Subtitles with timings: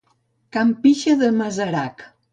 [0.57, 2.07] Can pixa de Masarac.